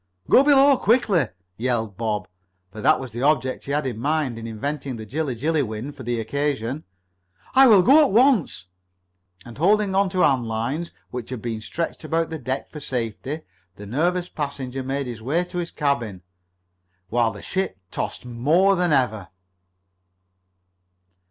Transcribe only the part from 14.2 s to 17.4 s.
passenger made his way to his cabin, while